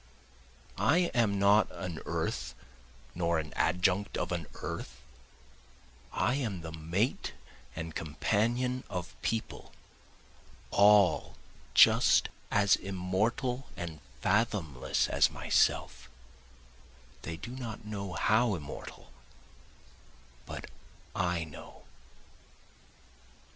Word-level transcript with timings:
I 0.79 1.11
am 1.13 1.37
not 1.37 1.67
an 1.71 1.99
earth 2.07 2.55
nor 3.13 3.37
an 3.37 3.53
adjunct 3.53 4.17
of 4.17 4.31
an 4.31 4.47
earth, 4.55 4.99
I 6.11 6.33
am 6.37 6.61
the 6.61 6.71
mate 6.71 7.33
and 7.75 7.93
companion 7.93 8.83
of 8.89 9.15
people, 9.21 9.73
all 10.71 11.35
just 11.75 12.29
as 12.49 12.75
immortal 12.75 13.67
and 13.77 13.99
fathomless 14.21 15.07
as 15.07 15.29
myself, 15.29 16.09
(They 17.21 17.37
do 17.37 17.51
not 17.51 17.85
know 17.85 18.13
how 18.13 18.55
immortal, 18.55 19.11
but 20.47 20.65
I 21.15 21.43
know.) 21.43 21.83